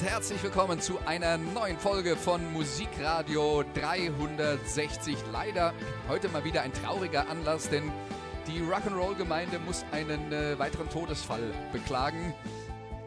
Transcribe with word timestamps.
Und 0.00 0.08
herzlich 0.08 0.42
willkommen 0.42 0.80
zu 0.80 0.98
einer 1.04 1.36
neuen 1.36 1.78
Folge 1.78 2.16
von 2.16 2.52
Musikradio 2.52 3.64
360. 3.74 5.16
Leider 5.32 5.74
heute 6.08 6.28
mal 6.28 6.44
wieder 6.44 6.62
ein 6.62 6.72
trauriger 6.72 7.28
Anlass, 7.28 7.68
denn 7.68 7.90
die 8.46 8.60
Rock'n'Roll-Gemeinde 8.60 9.58
muss 9.58 9.84
einen 9.92 10.32
äh, 10.32 10.58
weiteren 10.58 10.88
Todesfall 10.88 11.42
beklagen. 11.72 12.34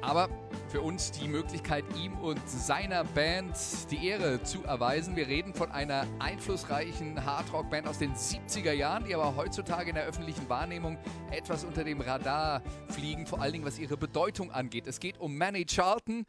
Aber 0.01 0.29
für 0.67 0.81
uns 0.81 1.11
die 1.11 1.27
Möglichkeit, 1.27 1.83
ihm 1.97 2.13
und 2.17 2.41
seiner 2.47 3.03
Band 3.03 3.55
die 3.89 4.07
Ehre 4.07 4.43
zu 4.43 4.63
erweisen. 4.63 5.15
Wir 5.15 5.27
reden 5.27 5.53
von 5.53 5.71
einer 5.71 6.05
einflussreichen 6.19 7.25
Hardrock-Band 7.25 7.87
aus 7.87 7.99
den 7.99 8.13
70er 8.13 8.73
Jahren, 8.73 9.05
die 9.05 9.15
aber 9.15 9.35
heutzutage 9.35 9.89
in 9.89 9.95
der 9.95 10.05
öffentlichen 10.05 10.47
Wahrnehmung 10.49 10.97
etwas 11.31 11.63
unter 11.63 11.83
dem 11.83 12.01
Radar 12.01 12.61
fliegen, 12.89 13.25
vor 13.25 13.41
allen 13.41 13.53
Dingen 13.53 13.65
was 13.65 13.79
ihre 13.79 13.97
Bedeutung 13.97 14.51
angeht. 14.51 14.85
Es 14.85 14.99
geht 14.99 15.19
um 15.19 15.37
Manny 15.37 15.65
Charlton, 15.65 16.25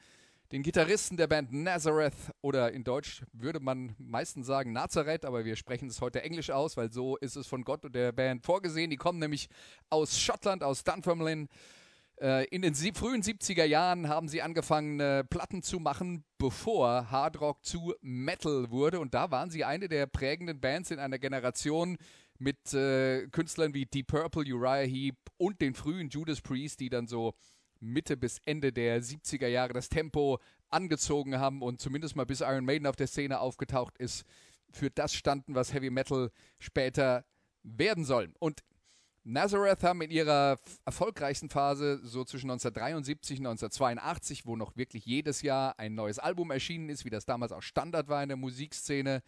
den 0.53 0.63
Gitarristen 0.63 1.17
der 1.17 1.27
Band 1.27 1.53
Nazareth 1.53 2.15
oder 2.41 2.73
in 2.73 2.85
Deutsch 2.85 3.23
würde 3.33 3.61
man 3.61 3.95
meistens 3.99 4.47
sagen 4.47 4.73
Nazareth, 4.73 5.25
aber 5.25 5.45
wir 5.45 5.57
sprechen 5.57 5.89
es 5.89 6.01
heute 6.01 6.23
Englisch 6.23 6.51
aus, 6.51 6.77
weil 6.77 6.93
so 6.93 7.17
ist 7.17 7.37
es 7.37 7.47
von 7.47 7.65
Gott 7.65 7.85
und 7.85 7.95
der 7.95 8.13
Band 8.13 8.45
vorgesehen. 8.45 8.91
Die 8.91 8.97
kommen 8.97 9.19
nämlich 9.19 9.49
aus 9.91 10.21
Schottland, 10.21 10.63
aus 10.63 10.85
Dunfermline. 10.85 11.49
Äh, 12.21 12.45
in 12.49 12.63
den 12.63 12.75
frühen 12.75 13.23
70er 13.23 13.65
Jahren 13.65 14.09
haben 14.09 14.29
sie 14.29 14.43
angefangen, 14.43 15.01
äh, 15.01 15.25
Platten 15.25 15.63
zu 15.63 15.81
machen, 15.81 16.25
bevor 16.39 17.11
Hardrock 17.11 17.65
zu 17.65 17.95
Metal 18.01 18.71
wurde. 18.71 19.01
Und 19.01 19.15
da 19.15 19.31
waren 19.31 19.51
sie 19.51 19.65
eine 19.65 19.89
der 19.89 20.07
prägenden 20.07 20.61
Bands 20.61 20.91
in 20.91 20.99
einer 21.01 21.19
Generation 21.19 21.97
mit 22.39 22.73
äh, 22.75 23.27
Künstlern 23.29 23.75
wie 23.75 23.87
Deep 23.87 24.09
Purple, 24.09 24.45
Uriah 24.55 24.87
Heep 24.87 25.17
und 25.37 25.61
den 25.61 25.75
frühen 25.75 26.09
Judas 26.11 26.41
Priest, 26.41 26.81
die 26.81 26.91
dann 26.91 27.07
so 27.07 27.35
Mitte 27.85 28.17
bis 28.17 28.39
Ende 28.45 28.73
der 28.73 29.03
70er 29.03 29.47
Jahre 29.47 29.73
das 29.73 29.89
Tempo 29.89 30.39
angezogen 30.71 31.39
haben 31.39 31.63
und 31.63 31.81
zumindest 31.81 32.17
mal 32.17 32.27
bis 32.27 32.41
Iron 32.41 32.65
Maiden 32.65 32.87
auf 32.87 32.97
der 32.97 33.07
Szene 33.07 33.41
aufgetaucht 33.41 33.99
ist, 33.99 34.25
für 34.71 34.91
das 34.91 35.15
standen, 35.15 35.55
was 35.55 35.73
Heavy 35.73 35.91
Metal 35.91 36.31
später 36.59 37.25
werden 37.63 38.05
soll. 38.05 38.33
Und 38.41 38.65
Nazareth 39.27 39.83
haben 39.83 40.03
in 40.03 40.11
ihrer 40.11 40.59
erfolgreichsten 40.85 41.49
Phase 41.49 41.99
so 42.03 42.25
zwischen 42.25 42.51
1973 42.51 43.39
und 43.39 43.47
1982, 43.47 44.45
wo 44.45 44.55
noch 44.55 44.77
wirklich 44.77 45.07
jedes 45.07 45.41
Jahr 45.41 45.79
ein 45.79 45.95
neues 45.95 46.19
Album 46.19 46.51
erschienen 46.51 46.91
ist, 46.91 47.07
wie 47.07 47.11
das 47.11 47.25
damals 47.25 47.53
auch 47.53 47.63
Standard 47.63 48.09
war 48.09 48.23
in 48.23 48.29
der 48.29 48.37
Musikszene, 48.37 49.23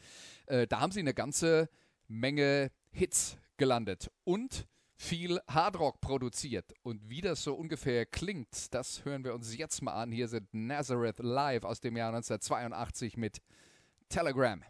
äh, 0.47 0.67
da 0.67 0.81
haben 0.81 0.93
sie 0.93 1.01
eine 1.01 1.15
ganze 1.15 1.71
Menge 2.09 2.71
Hits 2.91 3.39
gelandet 3.57 4.11
und 4.25 4.67
viel 4.97 5.41
Hardrock 5.49 6.01
produziert. 6.01 6.73
Und 6.83 7.09
wie 7.09 7.21
das 7.21 7.43
so 7.43 7.55
ungefähr 7.55 8.07
klingt, 8.07 8.75
das 8.75 9.05
hören 9.05 9.25
wir 9.25 9.35
uns 9.35 9.57
jetzt 9.57 9.83
mal 9.83 9.93
an. 9.93 10.11
Hier 10.11 10.29
sind 10.29 10.49
Nazareth 10.53 11.19
live 11.19 11.65
aus 11.65 11.81
dem 11.81 11.97
Jahr 11.97 12.09
1982 12.09 13.17
mit 13.17 13.43
Telegram. 14.09 14.63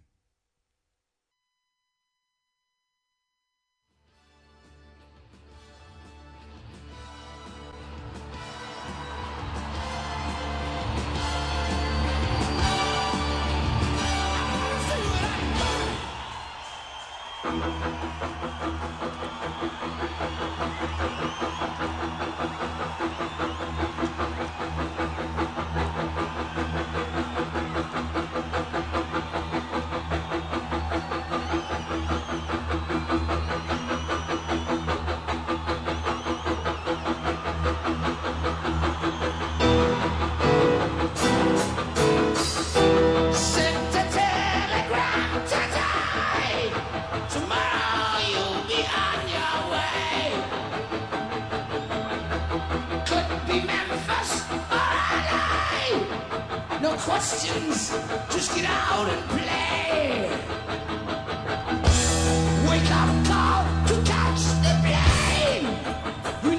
Questions, 57.16 57.96
just 58.28 58.54
get 58.54 58.66
out 58.68 59.08
and 59.08 59.22
play. 59.30 60.28
Wake 62.68 62.90
up 63.00 63.10
call 63.26 63.64
to 63.88 63.94
catch 64.04 64.42
the 64.64 64.72
plane. 64.84 65.66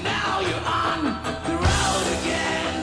Now 0.04 0.40
you're 0.40 0.68
on 0.84 1.00
the 1.48 1.56
road 1.66 2.06
again 2.18 2.78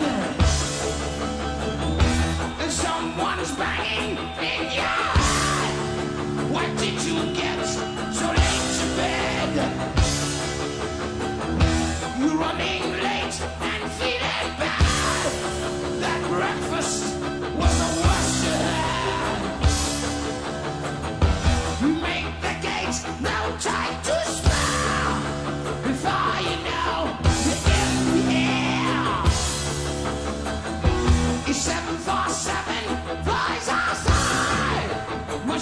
and 2.63 2.71
someone 2.71 3.39
is 3.41 3.51
banging 3.53 4.19
in 4.39 4.63
your 4.79 4.95
head. 5.19 5.75
Why 6.53 6.67
did 6.77 7.03
you 7.03 7.17
get 7.35 7.59
so 7.67 8.27
late 8.41 8.67
to 8.79 8.87
bed? 8.99 9.53
You're 12.21 12.37
running 12.37 12.94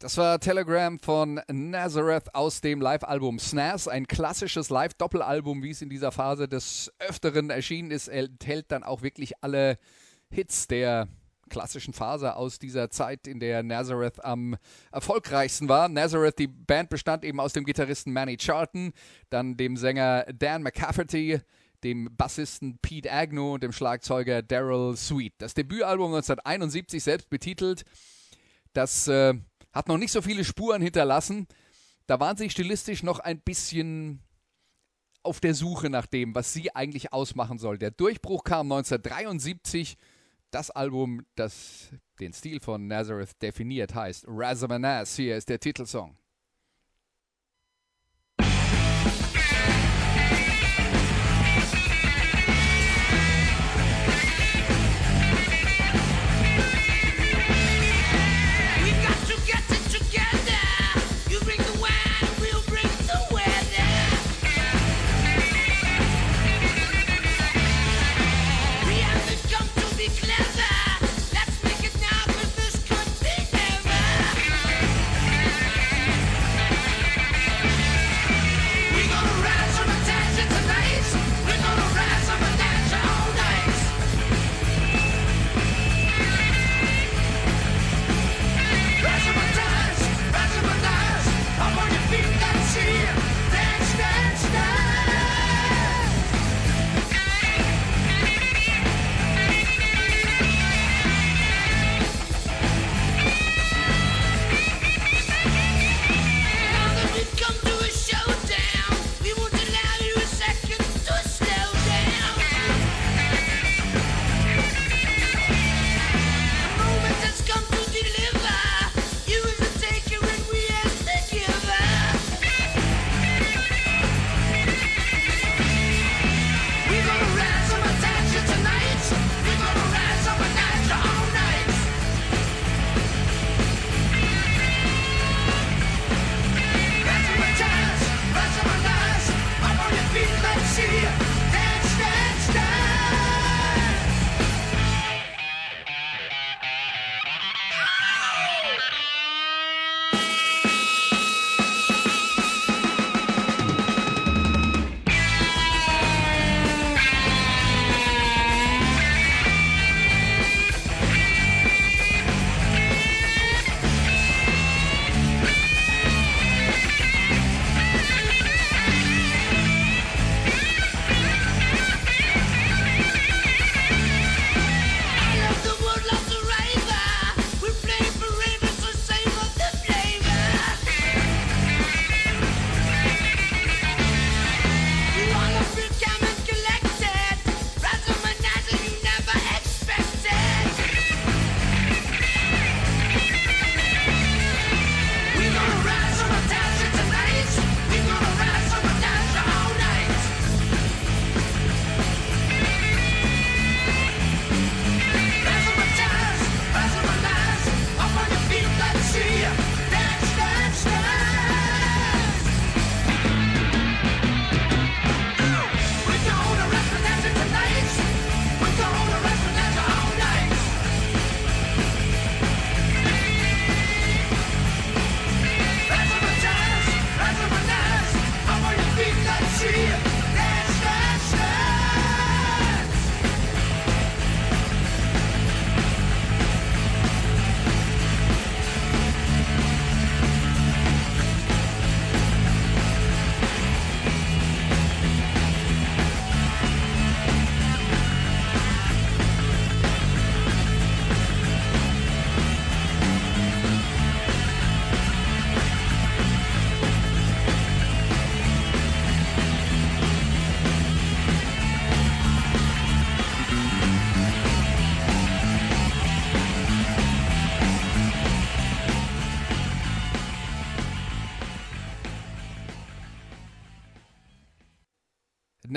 Das 0.00 0.16
war 0.16 0.38
Telegram 0.38 0.98
von 1.00 1.40
Nazareth 1.48 2.32
aus 2.32 2.60
dem 2.60 2.80
Live-Album 2.80 3.40
Snaz, 3.40 3.88
ein 3.88 4.06
klassisches 4.06 4.70
Live-Doppelalbum, 4.70 5.62
wie 5.64 5.70
es 5.70 5.82
in 5.82 5.90
dieser 5.90 6.12
Phase 6.12 6.48
des 6.48 6.92
Öfteren 7.00 7.50
erschienen 7.50 7.90
ist. 7.90 8.06
Er 8.06 8.24
enthält 8.26 8.70
dann 8.70 8.84
auch 8.84 9.02
wirklich 9.02 9.42
alle 9.42 9.76
Hits 10.30 10.68
der 10.68 11.08
klassischen 11.48 11.94
Phase 11.94 12.36
aus 12.36 12.58
dieser 12.58 12.90
Zeit, 12.90 13.26
in 13.26 13.40
der 13.40 13.62
Nazareth 13.62 14.24
am 14.24 14.56
erfolgreichsten 14.92 15.68
war. 15.68 15.88
Nazareth, 15.88 16.38
die 16.38 16.46
Band 16.46 16.90
bestand 16.90 17.24
eben 17.24 17.40
aus 17.40 17.52
dem 17.52 17.64
Gitarristen 17.64 18.12
Manny 18.12 18.36
Charlton, 18.36 18.92
dann 19.30 19.56
dem 19.56 19.76
Sänger 19.76 20.26
Dan 20.32 20.62
McCafferty, 20.62 21.40
dem 21.84 22.08
Bassisten 22.16 22.78
Pete 22.82 23.10
Agnew 23.10 23.54
und 23.54 23.62
dem 23.62 23.72
Schlagzeuger 23.72 24.42
Daryl 24.42 24.96
Sweet. 24.96 25.34
Das 25.38 25.54
Debütalbum 25.54 26.14
1971 26.14 27.02
selbst 27.02 27.30
betitelt, 27.30 27.84
das 28.72 29.08
äh, 29.08 29.34
hat 29.72 29.88
noch 29.88 29.98
nicht 29.98 30.12
so 30.12 30.22
viele 30.22 30.44
Spuren 30.44 30.82
hinterlassen. 30.82 31.46
Da 32.06 32.20
waren 32.20 32.36
sie 32.36 32.50
stilistisch 32.50 33.02
noch 33.02 33.18
ein 33.18 33.40
bisschen 33.40 34.22
auf 35.22 35.40
der 35.40 35.54
Suche 35.54 35.90
nach 35.90 36.06
dem, 36.06 36.34
was 36.34 36.52
sie 36.52 36.74
eigentlich 36.74 37.12
ausmachen 37.12 37.58
soll. 37.58 37.78
Der 37.78 37.90
Durchbruch 37.90 38.44
kam 38.44 38.72
1973. 38.72 39.96
Das 40.50 40.70
Album, 40.70 41.26
das 41.34 41.90
den 42.20 42.32
Stil 42.32 42.60
von 42.60 42.86
Nazareth 42.86 43.40
definiert, 43.42 43.94
heißt 43.94 44.24
Razamanaz. 44.28 45.16
Hier 45.16 45.36
ist 45.36 45.48
der 45.48 45.60
Titelsong. 45.60 46.16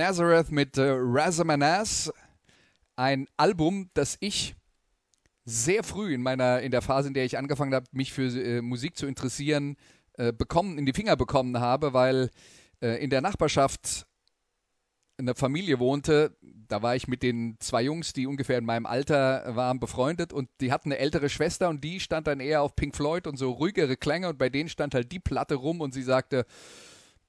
Nazareth 0.01 0.51
mit 0.51 0.79
äh, 0.79 0.95
Razamanaz, 0.97 2.11
ein 2.95 3.27
Album, 3.37 3.91
das 3.93 4.17
ich 4.19 4.55
sehr 5.45 5.83
früh 5.83 6.15
in 6.15 6.23
meiner 6.23 6.59
in 6.61 6.71
der 6.71 6.81
Phase, 6.81 7.09
in 7.09 7.13
der 7.13 7.23
ich 7.23 7.37
angefangen 7.37 7.75
habe, 7.75 7.85
mich 7.91 8.11
für 8.11 8.23
äh, 8.23 8.63
Musik 8.63 8.97
zu 8.97 9.05
interessieren, 9.05 9.77
äh, 10.13 10.33
bekommen 10.33 10.79
in 10.79 10.87
die 10.87 10.93
Finger 10.93 11.15
bekommen 11.15 11.59
habe, 11.59 11.93
weil 11.93 12.31
äh, 12.81 13.03
in 13.03 13.11
der 13.11 13.21
Nachbarschaft 13.21 14.07
in 15.19 15.27
einer 15.27 15.35
Familie 15.35 15.77
wohnte, 15.77 16.35
da 16.41 16.81
war 16.81 16.95
ich 16.95 17.07
mit 17.07 17.21
den 17.21 17.57
zwei 17.59 17.83
Jungs, 17.83 18.11
die 18.11 18.25
ungefähr 18.25 18.57
in 18.57 18.65
meinem 18.65 18.87
Alter 18.87 19.55
waren, 19.55 19.79
befreundet 19.79 20.33
und 20.33 20.49
die 20.61 20.71
hatten 20.71 20.91
eine 20.91 20.97
ältere 20.97 21.29
Schwester 21.29 21.69
und 21.69 21.83
die 21.83 21.99
stand 21.99 22.25
dann 22.25 22.39
eher 22.39 22.63
auf 22.63 22.75
Pink 22.75 22.95
Floyd 22.95 23.27
und 23.27 23.37
so 23.37 23.51
ruhigere 23.51 23.97
Klänge 23.97 24.29
und 24.29 24.39
bei 24.39 24.49
denen 24.49 24.67
stand 24.67 24.95
halt 24.95 25.11
die 25.11 25.19
Platte 25.19 25.53
rum 25.53 25.79
und 25.79 25.93
sie 25.93 26.01
sagte, 26.01 26.47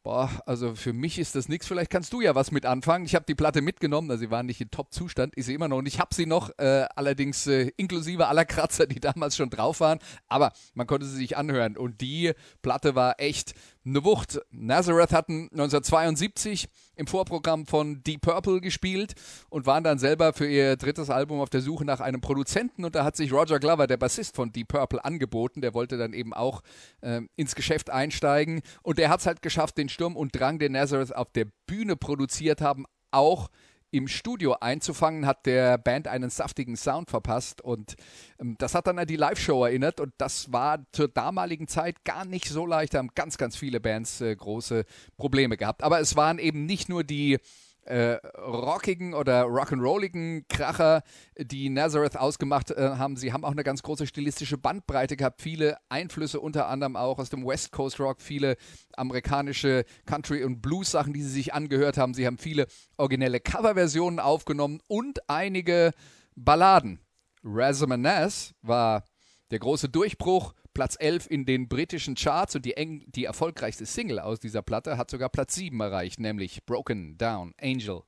Boah, 0.05 0.29
also 0.47 0.75
für 0.75 0.93
mich 0.93 1.21
ist 1.21 1.37
das 1.37 1.49
nichts. 1.49 1.69
Vielleicht 1.69 1.91
kannst 1.91 2.13
du 2.13 2.21
ja 2.21 2.35
was 2.35 2.51
mit 2.51 2.67
anfangen. 2.67 3.05
Ich 3.05 3.15
habe 3.15 3.25
die 3.25 3.37
Platte 3.37 3.63
mitgenommen, 3.63 4.11
also 4.11 4.23
sie 4.23 4.33
waren 4.33 4.47
nicht 4.47 4.61
in 4.61 4.69
Top-Zustand, 4.69 5.37
ist 5.37 5.47
sie 5.47 5.55
immer 5.55 5.69
noch. 5.69 5.77
Und 5.77 5.87
ich 5.87 6.01
habe 6.01 6.13
sie 6.13 6.27
noch, 6.27 6.51
äh, 6.59 6.87
allerdings 6.97 7.47
äh, 7.47 7.71
inklusive 7.77 8.27
aller 8.27 8.45
Kratzer, 8.45 8.89
die 8.89 8.99
damals 9.01 9.37
schon 9.37 9.49
drauf 9.49 9.79
waren. 9.79 10.01
Aber 10.29 10.53
man 10.75 10.89
konnte 10.89 11.07
sie 11.07 11.17
sich 11.17 11.37
anhören. 11.37 11.77
Und 11.77 12.01
die 12.01 12.33
Platte 12.63 12.97
war 12.97 13.21
echt 13.21 13.55
eine 13.85 14.05
Wucht. 14.05 14.41
Nazareth 14.51 15.13
hatten 15.13 15.49
1972 15.53 16.69
im 16.95 17.07
Vorprogramm 17.07 17.67
von 17.67 18.03
Deep 18.03 18.21
Purple 18.23 18.61
gespielt 18.61 19.15
und 19.49 19.67
waren 19.67 19.85
dann 19.85 19.99
selber 19.99 20.33
für 20.33 20.49
ihr 20.49 20.77
drittes 20.77 21.11
Album 21.11 21.41
auf 21.41 21.51
der 21.51 21.61
Suche 21.61 21.85
nach 21.85 22.01
einem 22.01 22.21
Produzenten 22.21 22.85
und 22.85 22.95
da 22.95 23.05
hat 23.05 23.17
sich 23.17 23.33
Roger 23.33 23.59
Glover, 23.59 23.87
der 23.87 23.97
Bassist 23.97 24.37
von 24.37 24.53
Deep 24.53 24.69
Purple, 24.69 25.05
angeboten. 25.05 25.61
Der 25.61 25.75
wollte 25.75 25.97
dann 25.97 26.13
eben 26.13 26.33
auch 26.33 26.63
äh, 27.01 27.23
ins 27.37 27.55
Geschäft 27.55 27.91
einsteigen 27.91 28.63
und 28.83 28.99
der 28.99 29.09
hat 29.09 29.21
es 29.21 29.27
halt 29.27 29.43
geschafft, 29.43 29.79
den 29.79 29.89
Sturm 29.89 30.17
und 30.17 30.39
Drang, 30.39 30.59
den 30.59 30.73
Nazareth 30.73 31.15
auf 31.15 31.33
der 31.33 31.47
Bühne 31.67 31.97
produziert 31.97 32.61
haben, 32.61 32.85
auch 33.11 33.49
im 33.93 34.09
Studio 34.09 34.57
einzufangen, 34.61 35.27
hat 35.27 35.47
der 35.47 35.79
Band 35.79 36.09
einen 36.09 36.31
saftigen 36.31 36.77
Sound 36.77 37.11
verpasst 37.11 37.61
und 37.61 37.95
ähm, 38.41 38.57
das 38.59 38.75
hat 38.75 38.87
dann 38.87 38.99
an 38.99 39.07
die 39.07 39.17
Live-Show 39.17 39.65
erinnert 39.65 40.01
und 40.01 40.15
das 40.19 40.51
war 40.51 40.85
zur 40.93 41.09
damaligen 41.09 41.69
Zeit 41.69 42.03
gar 42.05 42.25
nicht 42.25 42.49
so 42.49 42.67
leicht, 42.67 42.95
da 42.95 42.99
haben 42.99 43.11
ganz, 43.15 43.37
ganz 43.37 43.55
viele 43.55 43.81
Bands 43.81 44.21
äh, 44.23 44.35
große 44.35 44.87
Probleme 45.19 45.57
gehabt. 45.59 45.83
Aber 45.83 46.01
es 46.01 46.17
waren 46.17 46.39
eben 46.39 46.65
nicht 46.65 46.89
nur 46.89 47.05
die 47.05 47.39
äh, 47.85 48.15
rockigen 48.39 49.15
oder 49.15 49.45
rock'n'rolligen 49.45 50.45
Kracher, 50.49 51.03
die 51.37 51.69
Nazareth 51.69 52.17
ausgemacht 52.17 52.71
äh, 52.71 52.97
haben. 52.97 53.17
Sie 53.17 53.33
haben 53.33 53.45
auch 53.45 53.51
eine 53.51 53.65
ganz 53.65 53.83
große 53.83 54.07
stilistische 54.07 54.59
Bandbreite 54.59 55.17
gehabt, 55.17 55.43
viele 55.43 55.77
Einflüsse 55.89 56.41
unter 56.41 56.69
anderem 56.69 56.97
auch 56.97 57.19
aus 57.19 57.31
dem 57.31 57.47
West 57.47 57.73
Coast 57.73 57.99
Rock, 58.01 58.21
viele 58.21 58.57
amerikanische 58.97 59.85
Country- 60.07 60.45
und 60.45 60.63
Blues-Sachen, 60.63 61.13
die 61.13 61.23
sie 61.23 61.31
sich 61.31 61.55
angehört 61.55 61.99
haben. 61.99 62.15
Sie 62.15 62.27
haben 62.27 62.39
viele 62.39 62.67
originelle 62.97 63.41
Coverversionen 63.41 64.21
aufgenommen 64.21 64.81
und 64.87 65.29
einige 65.29 65.93
Balladen. 66.37 67.01
Razamanaz 67.45 68.55
war 68.63 69.05
der 69.51 69.59
große 69.59 69.89
Durchbruch 69.89 70.55
Platz 70.75 70.97
11 70.99 71.27
in 71.31 71.45
den 71.45 71.69
britischen 71.69 72.15
Charts 72.15 72.57
und 72.57 72.65
die, 72.65 72.77
eng, 72.77 73.05
die 73.09 73.25
erfolgreichste 73.25 73.87
Single 73.87 74.19
aus 74.19 74.41
dieser 74.41 74.63
Platte 74.63 74.97
hat 74.97 75.11
sogar 75.11 75.29
Platz 75.29 75.55
7 75.55 75.79
erreicht, 75.81 76.21
nämlich 76.21 76.65
Broken 76.65 77.19
Down 77.19 77.55
Angel. 77.61 78.03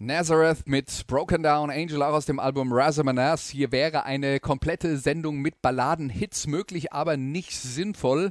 Nazareth 0.00 0.66
mit 0.66 1.06
Broken 1.08 1.42
Down 1.42 1.70
Angel 1.70 2.02
auch 2.04 2.12
aus 2.12 2.26
dem 2.26 2.38
Album 2.38 2.72
Razamanaz. 2.72 3.48
Hier 3.48 3.72
wäre 3.72 4.04
eine 4.04 4.38
komplette 4.38 4.96
Sendung 4.96 5.38
mit 5.40 5.60
Balladen-Hits 5.60 6.46
möglich, 6.46 6.92
aber 6.92 7.16
nicht 7.16 7.52
sinnvoll. 7.52 8.30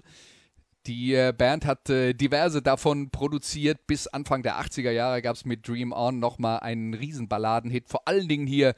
Die 0.86 1.13
äh, 1.13 1.34
Band 1.38 1.65
hat 1.65 1.89
äh, 1.89 2.13
diverse 2.13 2.62
davon 2.62 3.10
produziert. 3.10 3.86
Bis 3.86 4.08
Anfang 4.08 4.43
der 4.43 4.62
80er 4.62 4.91
Jahre 4.91 5.21
gab 5.21 5.36
es 5.36 5.43
mit 5.43 5.67
Dream 5.67 5.91
On 5.91 6.19
nochmal 6.19 6.62
einen 6.62 6.93
riesen 6.93 7.27
Balladen-Hit. 7.27 7.89
Vor 7.89 8.08
allen 8.08 8.30
Dingen 8.30 8.47
hier 8.47 8.73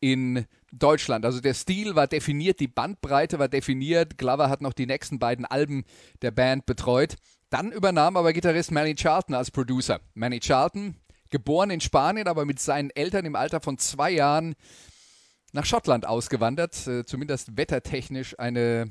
in 0.00 0.46
Deutschland. 0.72 1.26
Also 1.26 1.40
der 1.40 1.52
Stil 1.52 1.94
war 1.94 2.06
definiert, 2.06 2.58
die 2.60 2.68
Bandbreite 2.68 3.38
war 3.38 3.48
definiert. 3.48 4.16
Glover 4.16 4.48
hat 4.48 4.62
noch 4.62 4.72
die 4.72 4.86
nächsten 4.86 5.18
beiden 5.18 5.44
Alben 5.44 5.84
der 6.22 6.30
Band 6.30 6.64
betreut. 6.64 7.16
Dann 7.50 7.72
übernahm 7.72 8.16
aber 8.16 8.32
Gitarrist 8.32 8.70
Manny 8.70 8.94
Charlton 8.94 9.34
als 9.34 9.50
Producer. 9.50 10.00
Manny 10.14 10.40
Charlton, 10.40 10.94
geboren 11.30 11.70
in 11.70 11.80
Spanien, 11.80 12.28
aber 12.28 12.44
mit 12.44 12.60
seinen 12.60 12.90
Eltern 12.90 13.24
im 13.24 13.36
Alter 13.36 13.60
von 13.60 13.78
zwei 13.78 14.10
Jahren 14.10 14.54
nach 15.52 15.64
Schottland 15.64 16.06
ausgewandert. 16.06 16.86
Äh, 16.86 17.04
zumindest 17.04 17.56
wettertechnisch 17.56 18.38
eine 18.38 18.90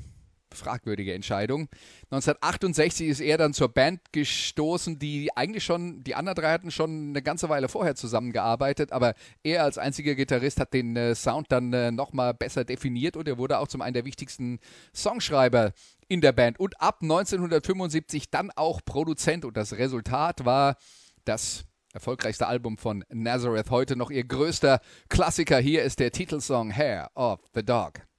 fragwürdige 0.54 1.14
Entscheidung. 1.14 1.68
1968 2.10 3.08
ist 3.08 3.20
er 3.20 3.38
dann 3.38 3.52
zur 3.52 3.68
Band 3.68 4.00
gestoßen, 4.12 4.98
die 4.98 5.30
eigentlich 5.36 5.64
schon, 5.64 6.02
die 6.02 6.14
anderen 6.14 6.36
drei 6.36 6.52
hatten 6.52 6.70
schon 6.70 7.10
eine 7.10 7.22
ganze 7.22 7.48
Weile 7.48 7.68
vorher 7.68 7.94
zusammengearbeitet, 7.94 8.92
aber 8.92 9.14
er 9.42 9.64
als 9.64 9.78
einziger 9.78 10.14
Gitarrist 10.14 10.60
hat 10.60 10.74
den 10.74 10.96
äh, 10.96 11.14
Sound 11.14 11.46
dann 11.50 11.72
äh, 11.72 11.92
nochmal 11.92 12.34
besser 12.34 12.64
definiert 12.64 13.16
und 13.16 13.28
er 13.28 13.38
wurde 13.38 13.58
auch 13.58 13.68
zum 13.68 13.80
einen 13.80 13.94
der 13.94 14.04
wichtigsten 14.04 14.58
Songschreiber 14.94 15.72
in 16.08 16.20
der 16.20 16.32
Band 16.32 16.58
und 16.58 16.80
ab 16.80 16.98
1975 17.02 18.30
dann 18.30 18.50
auch 18.50 18.80
Produzent 18.84 19.44
und 19.44 19.56
das 19.56 19.74
Resultat 19.74 20.44
war 20.44 20.76
das 21.24 21.64
erfolgreichste 21.92 22.46
Album 22.46 22.78
von 22.78 23.04
Nazareth, 23.08 23.70
heute 23.70 23.96
noch 23.96 24.10
ihr 24.10 24.24
größter 24.24 24.80
Klassiker. 25.08 25.58
Hier 25.58 25.82
ist 25.82 25.98
der 25.98 26.12
Titelsong 26.12 26.74
Hair 26.74 27.10
of 27.14 27.40
the 27.54 27.64
Dog. 27.64 28.09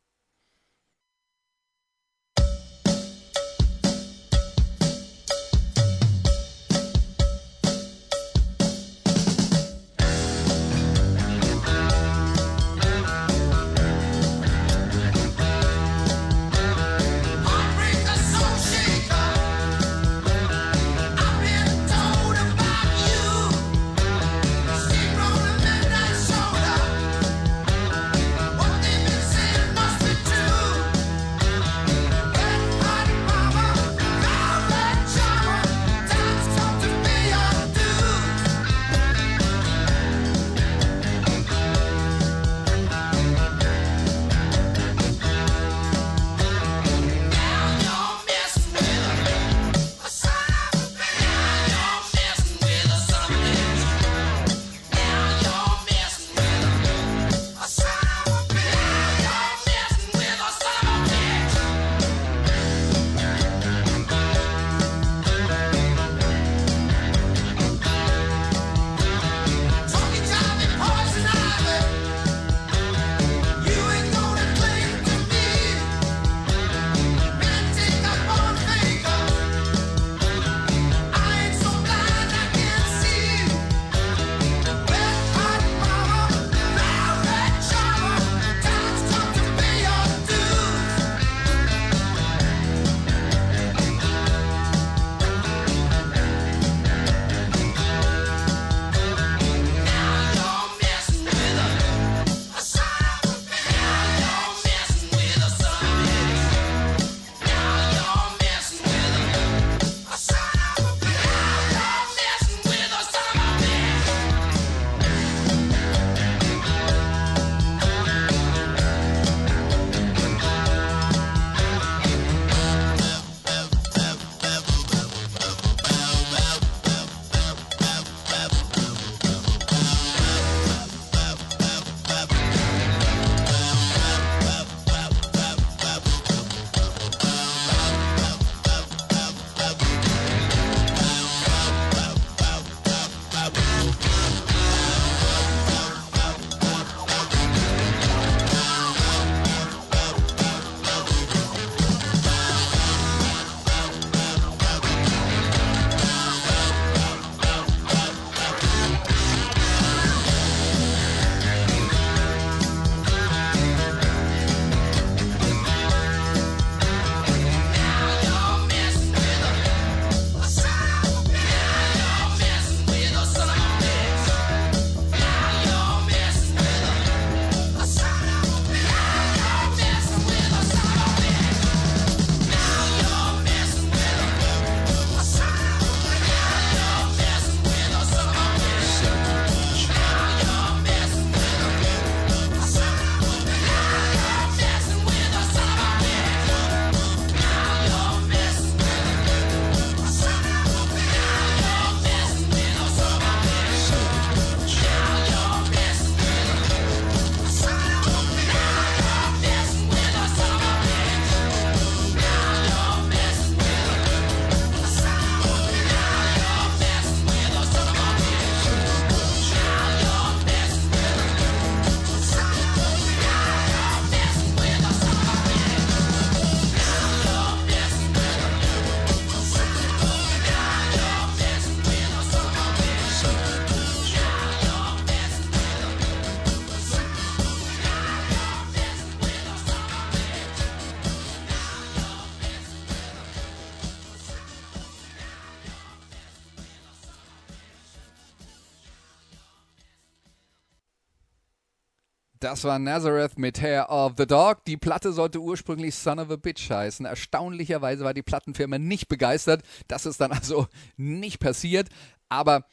Das 252.51 252.65
war 252.65 252.79
Nazareth 252.79 253.39
mit 253.39 253.61
Hair 253.61 253.89
of 253.89 254.15
the 254.17 254.27
Dog. 254.27 254.65
Die 254.65 254.75
Platte 254.75 255.13
sollte 255.13 255.39
ursprünglich 255.39 255.95
Son 255.95 256.19
of 256.19 256.29
a 256.31 256.35
Bitch 256.35 256.69
heißen. 256.69 257.05
Erstaunlicherweise 257.05 258.03
war 258.03 258.13
die 258.13 258.23
Plattenfirma 258.23 258.77
nicht 258.77 259.07
begeistert. 259.07 259.63
Das 259.87 260.05
ist 260.05 260.19
dann 260.19 260.31
also 260.33 260.67
nicht 260.97 261.39
passiert. 261.39 261.87
Aber 262.27 262.65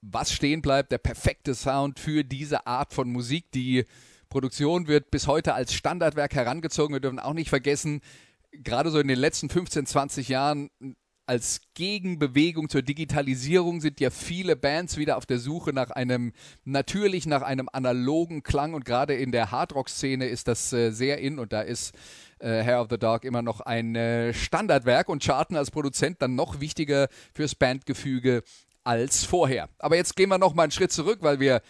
was 0.00 0.32
stehen 0.32 0.62
bleibt, 0.62 0.90
der 0.90 0.98
perfekte 0.98 1.54
Sound 1.54 2.00
für 2.00 2.24
diese 2.24 2.66
Art 2.66 2.92
von 2.92 3.08
Musik. 3.08 3.52
Die 3.52 3.84
Produktion 4.28 4.88
wird 4.88 5.12
bis 5.12 5.28
heute 5.28 5.54
als 5.54 5.74
Standardwerk 5.74 6.34
herangezogen. 6.34 6.92
Wir 6.92 7.00
dürfen 7.00 7.20
auch 7.20 7.34
nicht 7.34 7.50
vergessen, 7.50 8.00
gerade 8.50 8.90
so 8.90 8.98
in 8.98 9.06
den 9.06 9.18
letzten 9.20 9.48
15, 9.48 9.86
20 9.86 10.28
Jahren 10.28 10.70
als 11.32 11.62
Gegenbewegung 11.72 12.68
zur 12.68 12.82
Digitalisierung 12.82 13.80
sind 13.80 14.00
ja 14.00 14.10
viele 14.10 14.54
Bands 14.54 14.98
wieder 14.98 15.16
auf 15.16 15.24
der 15.24 15.38
Suche 15.38 15.72
nach 15.72 15.90
einem 15.90 16.34
natürlich 16.64 17.24
nach 17.24 17.40
einem 17.40 17.70
analogen 17.72 18.42
Klang 18.42 18.74
und 18.74 18.84
gerade 18.84 19.14
in 19.14 19.32
der 19.32 19.50
Hardrock-Szene 19.50 20.26
ist 20.26 20.46
das 20.46 20.74
äh, 20.74 20.90
sehr 20.90 21.16
in 21.20 21.38
und 21.38 21.54
da 21.54 21.62
ist 21.62 21.94
äh, 22.38 22.62
Hair 22.62 22.82
of 22.82 22.88
the 22.90 22.98
Dog 22.98 23.24
immer 23.24 23.40
noch 23.40 23.62
ein 23.62 23.96
äh, 23.96 24.34
Standardwerk 24.34 25.08
und 25.08 25.24
Charten 25.24 25.56
als 25.56 25.70
Produzent 25.70 26.20
dann 26.20 26.34
noch 26.34 26.60
wichtiger 26.60 27.08
fürs 27.32 27.54
Bandgefüge 27.54 28.42
als 28.84 29.24
vorher. 29.24 29.70
Aber 29.78 29.96
jetzt 29.96 30.16
gehen 30.16 30.28
wir 30.28 30.36
noch 30.36 30.52
mal 30.52 30.64
einen 30.64 30.72
Schritt 30.72 30.92
zurück, 30.92 31.20
weil 31.22 31.40
wir 31.40 31.62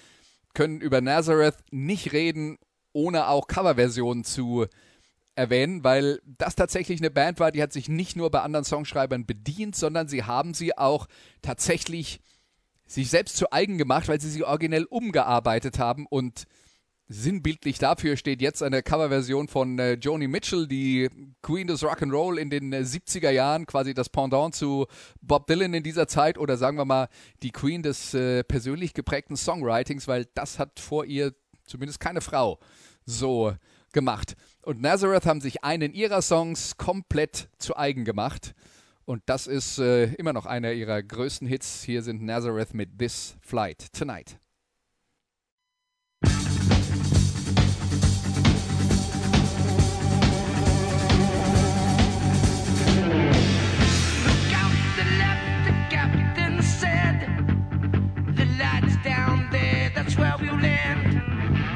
können 0.55 0.81
über 0.81 1.01
Nazareth 1.01 1.59
nicht 1.70 2.12
reden, 2.12 2.59
ohne 2.92 3.29
auch 3.29 3.46
Coverversionen 3.46 4.25
zu 4.25 4.66
erwähnen, 5.34 5.84
weil 5.84 6.20
das 6.24 6.54
tatsächlich 6.54 7.00
eine 7.00 7.10
Band 7.10 7.40
war, 7.40 7.52
die 7.52 7.62
hat 7.62 7.72
sich 7.72 7.88
nicht 7.88 8.16
nur 8.16 8.30
bei 8.30 8.40
anderen 8.40 8.64
Songschreibern 8.64 9.26
bedient, 9.26 9.76
sondern 9.76 10.08
sie 10.08 10.24
haben 10.24 10.54
sie 10.54 10.76
auch 10.76 11.06
tatsächlich 11.40 12.20
sich 12.86 13.08
selbst 13.10 13.36
zu 13.36 13.50
eigen 13.52 13.78
gemacht, 13.78 14.08
weil 14.08 14.20
sie 14.20 14.30
sie 14.30 14.44
originell 14.44 14.84
umgearbeitet 14.84 15.78
haben 15.78 16.06
und 16.06 16.46
sinnbildlich 17.08 17.78
dafür 17.78 18.16
steht 18.16 18.40
jetzt 18.40 18.62
eine 18.62 18.82
Coverversion 18.82 19.48
von 19.48 19.78
äh, 19.78 19.94
Joni 19.94 20.28
Mitchell, 20.28 20.66
die 20.66 21.10
Queen 21.42 21.66
des 21.66 21.82
Rock'n'Roll 21.82 22.38
in 22.38 22.50
den 22.50 22.72
äh, 22.72 22.78
70er 22.78 23.30
Jahren, 23.30 23.66
quasi 23.66 23.94
das 23.94 24.08
Pendant 24.08 24.54
zu 24.54 24.86
Bob 25.20 25.46
Dylan 25.46 25.74
in 25.74 25.82
dieser 25.82 26.08
Zeit 26.08 26.38
oder 26.38 26.56
sagen 26.56 26.78
wir 26.78 26.84
mal 26.84 27.08
die 27.42 27.50
Queen 27.50 27.82
des 27.82 28.14
äh, 28.14 28.44
persönlich 28.44 28.94
geprägten 28.94 29.36
Songwritings, 29.36 30.08
weil 30.08 30.26
das 30.34 30.58
hat 30.58 30.80
vor 30.80 31.04
ihr 31.04 31.34
zumindest 31.66 32.00
keine 32.00 32.20
Frau 32.20 32.58
so 33.04 33.52
gemacht. 33.92 34.35
Und 34.62 34.81
Nazareth 34.81 35.26
haben 35.26 35.40
sich 35.40 35.64
einen 35.64 35.92
ihrer 35.92 36.22
Songs 36.22 36.76
komplett 36.76 37.48
zu 37.59 37.76
eigen 37.76 38.05
gemacht. 38.05 38.55
Und 39.05 39.22
das 39.26 39.46
ist 39.46 39.78
äh, 39.78 40.12
immer 40.14 40.33
noch 40.33 40.46
einer 40.46 40.72
ihrer 40.72 41.02
größten 41.02 41.46
Hits. 41.48 41.83
Hier 41.83 42.02
sind 42.02 42.22
Nazareth 42.22 42.72
mit 42.72 42.98
This 42.98 43.37
Flight 43.40 43.92
Tonight. 43.92 44.38
Look 46.22 46.31
out 54.55 54.72
the 54.96 55.05
left, 55.18 55.66
the 55.66 55.74
captain 55.90 56.62
said. 56.62 57.26
The 58.37 58.44
lights 58.57 58.96
down 59.02 59.48
there, 59.50 59.90
that's 59.94 60.16
where 60.16 60.37
we'll 60.38 60.61
land. 60.61 61.20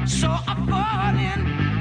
So 0.07 0.29
I 0.29 0.55
fall 0.69 1.66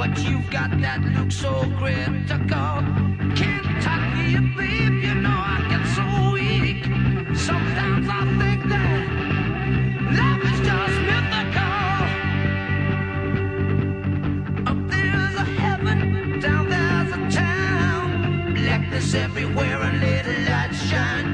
but 0.00 0.16
you've 0.24 0.50
got 0.50 0.70
that 0.80 1.02
look 1.14 1.30
so 1.30 1.52
critical. 1.76 2.80
You, 4.30 4.40
babe, 4.56 4.96
you 5.04 5.14
know 5.24 5.40
I 5.54 5.56
get 5.68 5.84
so 5.98 6.06
weak. 6.32 6.84
Sometimes 7.36 8.08
I 8.08 8.22
think 8.40 8.60
that 8.72 9.00
love 10.18 10.42
is 10.50 10.58
just 10.68 10.96
mythical. 11.08 11.84
Up 14.70 14.80
there's 14.88 15.36
a 15.44 15.46
heaven, 15.60 15.98
down 16.40 16.64
there's 16.70 17.12
a 17.18 17.20
town. 17.36 18.54
Blackness 18.54 19.12
everywhere 19.14 19.82
and 19.82 20.00
little 20.00 20.40
light 20.50 20.72
shine. 20.88 21.29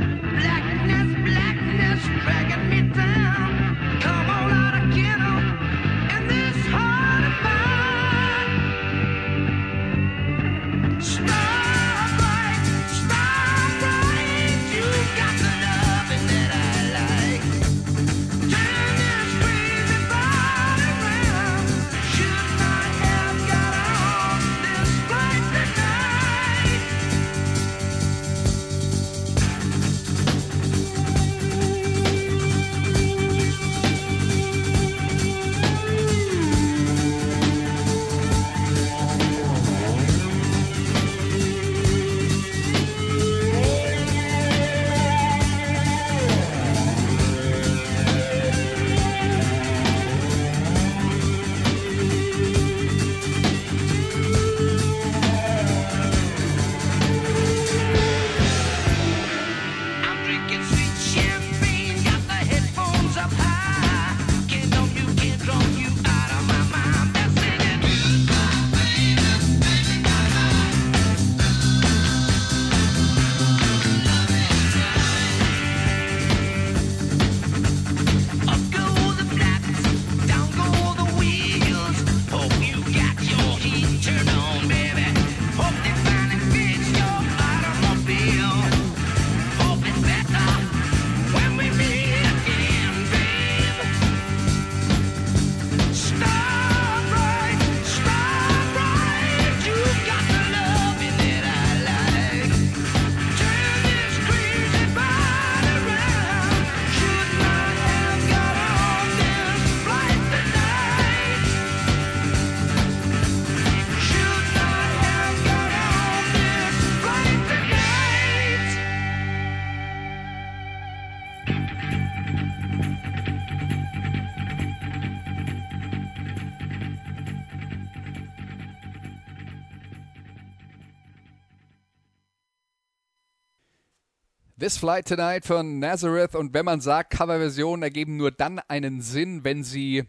This 134.66 134.78
Flight 134.78 135.06
Tonight 135.06 135.46
von 135.46 135.78
Nazareth 135.78 136.34
und 136.34 136.52
wenn 136.52 136.64
man 136.64 136.80
sagt, 136.80 137.12
Coverversionen 137.12 137.84
ergeben 137.84 138.16
nur 138.16 138.32
dann 138.32 138.58
einen 138.66 139.00
Sinn, 139.00 139.44
wenn 139.44 139.62
sie 139.62 140.02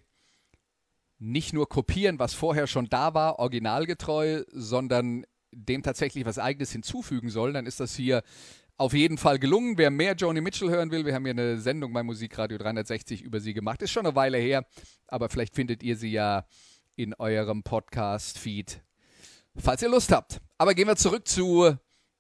nicht 1.20 1.54
nur 1.54 1.70
kopieren, 1.70 2.18
was 2.18 2.34
vorher 2.34 2.66
schon 2.66 2.90
da 2.90 3.14
war, 3.14 3.38
originalgetreu, 3.38 4.46
sondern 4.52 5.28
dem 5.52 5.84
tatsächlich 5.84 6.26
was 6.26 6.40
Eigenes 6.40 6.72
hinzufügen 6.72 7.30
sollen, 7.30 7.54
dann 7.54 7.68
ist 7.68 7.80
das 7.80 7.96
hier 7.96 8.24
auf 8.78 8.94
jeden 8.94 9.20
Fall 9.20 9.38
gelungen. 9.38 9.78
Wer 9.78 9.92
mehr 9.92 10.16
Joni 10.16 10.42
Mitchell 10.42 10.72
hören 10.72 10.90
will, 10.90 11.06
wir 11.06 11.14
haben 11.14 11.26
hier 11.26 11.34
eine 11.34 11.60
Sendung 11.60 11.94
bei 11.94 12.02
Musikradio 12.02 12.58
360 12.58 13.22
über 13.22 13.40
sie 13.40 13.54
gemacht. 13.54 13.84
Ist 13.84 13.92
schon 13.92 14.08
eine 14.08 14.16
Weile 14.16 14.40
her, 14.40 14.66
aber 15.06 15.30
vielleicht 15.30 15.54
findet 15.54 15.84
ihr 15.84 15.98
sie 15.98 16.10
ja 16.10 16.48
in 16.96 17.14
eurem 17.14 17.62
Podcast-Feed, 17.62 18.82
falls 19.56 19.84
ihr 19.84 19.90
Lust 19.90 20.12
habt. 20.12 20.42
Aber 20.58 20.74
gehen 20.74 20.88
wir 20.88 20.96
zurück 20.96 21.28
zu 21.28 21.78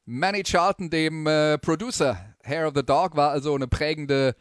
Manny 0.09 0.41
Charlton, 0.43 0.89
dem 0.89 1.27
äh, 1.27 1.57
Producer. 1.57 2.33
Hair 2.41 2.69
of 2.69 2.73
the 2.73 2.81
Dog 2.81 3.17
war 3.17 3.31
also 3.31 3.53
eine 3.53 3.67
prägende 3.67 4.37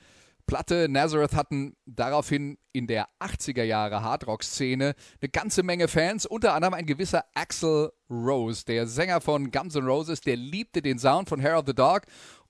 Platte. 0.46 0.86
Nazareth 0.88 1.34
hatten 1.34 1.74
daraufhin 1.86 2.56
in 2.72 2.86
der 2.86 3.08
80er 3.18 3.64
Jahre 3.64 4.00
Hardrock-Szene 4.00 4.94
eine 5.20 5.28
ganze 5.28 5.64
Menge 5.64 5.88
Fans, 5.88 6.24
unter 6.24 6.54
anderem 6.54 6.74
ein 6.74 6.86
gewisser 6.86 7.24
Axel 7.34 7.90
Rose, 8.08 8.64
der 8.64 8.86
Sänger 8.86 9.20
von 9.20 9.50
Guns 9.50 9.74
N' 9.74 9.88
Roses, 9.88 10.20
der 10.20 10.36
liebte 10.36 10.82
den 10.82 11.00
Sound 11.00 11.28
von 11.28 11.42
Hair 11.42 11.58
of 11.58 11.64
the 11.66 11.74
Dog 11.74 12.02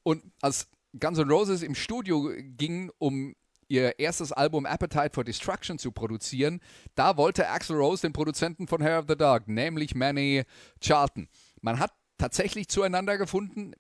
und 0.03 0.23
als 0.43 0.69
Guns 1.01 1.19
N' 1.19 1.31
Roses 1.31 1.63
im 1.63 1.75
Studio 1.75 2.31
gingen, 2.59 2.91
um 2.99 3.35
ihr 3.67 3.99
erstes 3.99 4.31
Album 4.31 4.67
Appetite 4.67 5.13
for 5.15 5.25
Destruction 5.25 5.79
zu 5.79 5.91
produzieren, 5.91 6.61
da 6.95 7.17
wollte 7.17 7.49
Axel 7.49 7.77
Rose 7.77 8.03
den 8.03 8.13
Produzenten 8.13 8.67
von 8.67 8.83
Hair 8.83 8.99
of 8.99 9.05
the 9.09 9.17
Dog, 9.17 9.49
nämlich 9.49 9.95
Manny 9.95 10.43
Charlton. 10.83 11.29
Man 11.63 11.79
hat 11.79 11.93
tatsächlich 12.19 12.69
zueinander 12.69 13.19
gefunden. 13.19 13.73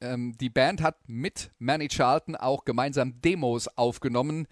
Ähm, 0.00 0.36
die 0.38 0.50
Band 0.50 0.82
hat 0.82 0.96
mit 1.08 1.50
Manny 1.58 1.88
Charlton 1.88 2.36
auch 2.36 2.64
gemeinsam 2.64 3.20
Demos 3.20 3.68
aufgenommen 3.68 4.46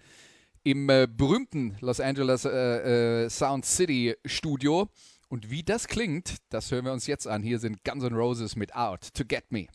im 0.63 0.89
äh, 0.89 1.07
berühmten 1.09 1.77
Los 1.79 1.99
Angeles 1.99 2.45
äh, 2.45 3.23
äh, 3.23 3.29
Sound 3.29 3.65
City 3.65 4.15
Studio. 4.25 4.89
Und 5.29 5.49
wie 5.49 5.63
das 5.63 5.87
klingt, 5.87 6.37
das 6.49 6.71
hören 6.71 6.85
wir 6.85 6.93
uns 6.93 7.07
jetzt 7.07 7.27
an. 7.27 7.43
Hier 7.43 7.59
sind 7.59 7.83
Guns 7.83 8.03
N' 8.03 8.15
Roses 8.15 8.55
mit 8.55 8.75
Out 8.75 9.13
to 9.13 9.23
Get 9.25 9.51
Me. 9.51 9.67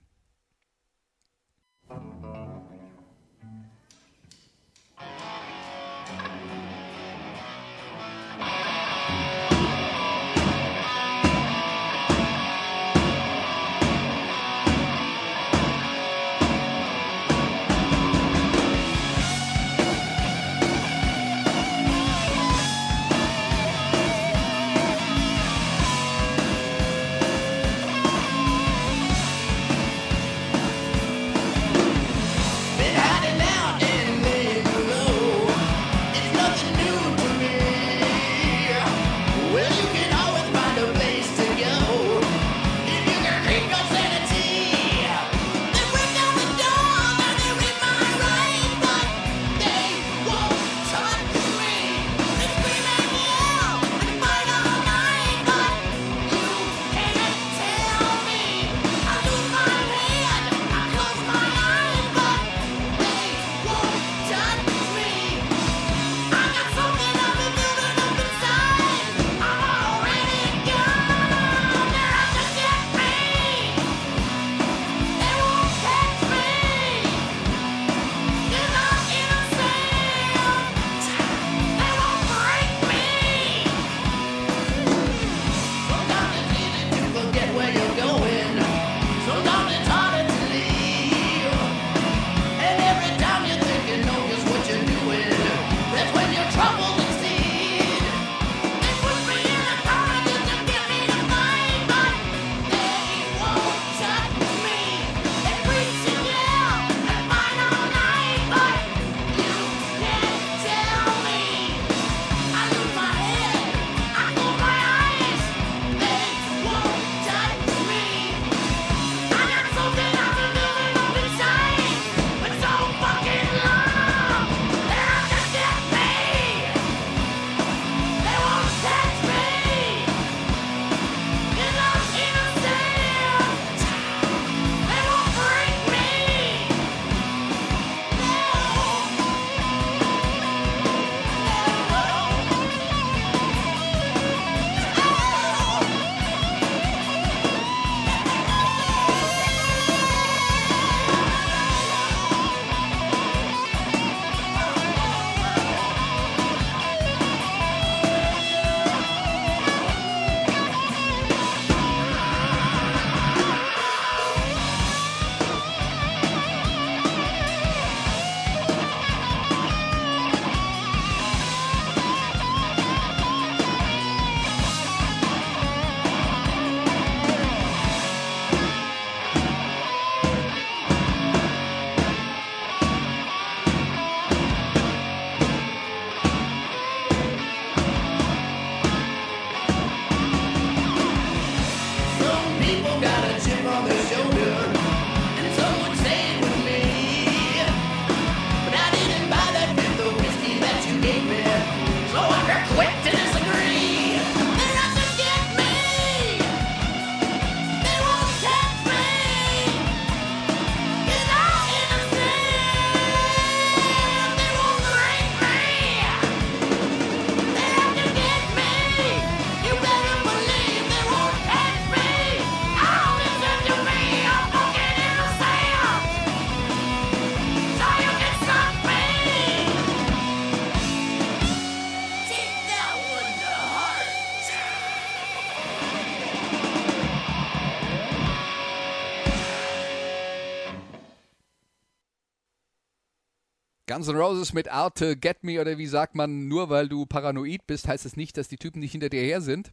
Guns 243.94 244.08
N' 244.08 244.16
Roses 244.16 244.52
mit 244.52 244.66
to 244.96 245.14
Get 245.14 245.44
Me 245.44 245.60
oder 245.60 245.78
wie 245.78 245.86
sagt 245.86 246.16
man, 246.16 246.48
nur 246.48 246.68
weil 246.68 246.88
du 246.88 247.06
paranoid 247.06 247.64
bist, 247.68 247.86
heißt 247.86 248.04
es 248.04 248.16
nicht, 248.16 248.36
dass 248.36 248.48
die 248.48 248.56
Typen 248.56 248.80
nicht 248.80 248.90
hinter 248.90 249.08
dir 249.08 249.22
her 249.22 249.40
sind. 249.40 249.70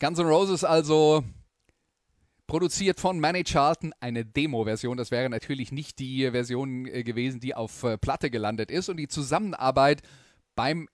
Guns 0.00 0.18
N' 0.18 0.26
Roses 0.26 0.64
also 0.64 1.22
produziert 2.46 3.00
von 3.00 3.20
Manny 3.20 3.44
Charlton, 3.44 3.92
eine 4.00 4.24
Demo-Version. 4.24 4.96
Das 4.96 5.10
wäre 5.10 5.28
natürlich 5.28 5.72
nicht 5.72 5.98
die 5.98 6.30
Version 6.30 6.86
äh, 6.86 7.04
gewesen, 7.04 7.38
die 7.38 7.54
auf 7.54 7.82
äh, 7.82 7.98
Platte 7.98 8.30
gelandet 8.30 8.70
ist. 8.70 8.88
Und 8.88 8.96
die 8.96 9.08
Zusammenarbeit 9.08 10.00
beim 10.54 10.88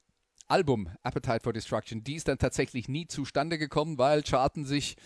Album 0.48 0.88
Appetite 1.04 1.38
for 1.44 1.52
Destruction, 1.52 2.02
die 2.02 2.16
ist 2.16 2.26
dann 2.26 2.38
tatsächlich 2.38 2.88
nie 2.88 3.06
zustande 3.06 3.58
gekommen, 3.58 3.96
weil 3.96 4.24
Charlton 4.24 4.64
sich 4.64 4.96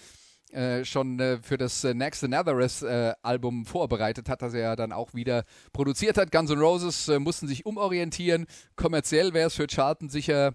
äh, 0.53 0.85
schon 0.85 1.19
äh, 1.21 1.39
für 1.43 1.59
das 1.59 1.85
äh, 1.85 1.95
nächste 1.95 2.29
Nazareth 2.29 2.83
äh, 2.83 3.15
Album 3.23 3.67
vorbereitet 3.67 4.29
hat, 4.29 4.43
das 4.43 4.55
er 4.55 4.77
dann 4.77 4.93
auch 4.93 5.15
wieder 5.15 5.45
produziert 5.73 6.19
hat. 6.19 6.33
Guns 6.33 6.51
N' 6.51 6.59
Roses 6.59 7.09
äh, 7.09 7.19
mussten 7.19 7.47
sich 7.47 7.67
umorientieren. 7.67 8.47
Kommerziell 8.77 9.35
wäre 9.35 9.49
es 9.49 9.55
für 9.55 9.67
Charlton 9.67 10.09
sicher 10.09 10.55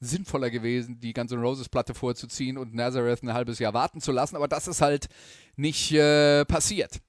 sinnvoller 0.00 0.50
gewesen, 0.50 1.00
die 1.00 1.12
Guns 1.12 1.32
N' 1.32 1.40
Roses 1.40 1.68
Platte 1.68 1.94
vorzuziehen 1.94 2.58
und 2.58 2.74
Nazareth 2.74 3.22
ein 3.22 3.32
halbes 3.32 3.58
Jahr 3.58 3.74
warten 3.74 4.00
zu 4.00 4.12
lassen, 4.12 4.36
aber 4.36 4.48
das 4.48 4.68
ist 4.68 4.80
halt 4.80 5.06
nicht 5.56 5.92
äh, 5.92 6.44
passiert. 6.44 7.00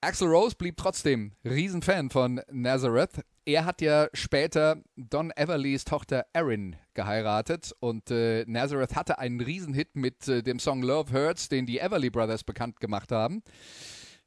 Axel 0.00 0.28
Rose 0.28 0.54
blieb 0.56 0.76
trotzdem 0.76 1.32
Riesenfan 1.44 2.10
von 2.10 2.40
Nazareth. 2.50 3.24
Er 3.44 3.64
hat 3.64 3.80
ja 3.80 4.08
später 4.12 4.82
Don 4.96 5.30
Everlys 5.34 5.84
Tochter 5.84 6.26
Erin 6.32 6.76
geheiratet 6.94 7.72
und 7.80 8.10
äh, 8.10 8.44
Nazareth 8.46 8.94
hatte 8.94 9.18
einen 9.18 9.40
Riesenhit 9.40 9.96
mit 9.96 10.28
äh, 10.28 10.42
dem 10.42 10.58
Song 10.58 10.82
Love 10.82 11.12
Hurts, 11.12 11.48
den 11.48 11.64
die 11.64 11.78
Everly 11.78 12.10
Brothers 12.10 12.44
bekannt 12.44 12.78
gemacht 12.80 13.10
haben. 13.10 13.42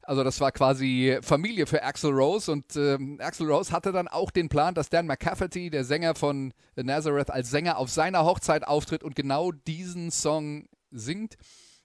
Also 0.02 0.24
das 0.24 0.40
war 0.40 0.50
quasi 0.50 1.18
Familie 1.22 1.66
für 1.66 1.82
Axel 1.84 2.10
Rose 2.10 2.50
und 2.50 2.74
ähm, 2.74 3.18
Axel 3.20 3.50
Rose 3.50 3.70
hatte 3.70 3.92
dann 3.92 4.08
auch 4.08 4.30
den 4.30 4.48
Plan, 4.48 4.74
dass 4.74 4.88
Dan 4.88 5.06
McCafferty, 5.06 5.70
der 5.70 5.84
Sänger 5.84 6.14
von 6.16 6.52
Nazareth, 6.74 7.30
als 7.30 7.50
Sänger 7.50 7.78
auf 7.78 7.90
seiner 7.90 8.24
Hochzeit 8.24 8.66
auftritt 8.66 9.04
und 9.04 9.14
genau 9.14 9.52
diesen 9.52 10.10
Song 10.10 10.66
singt. 10.90 11.36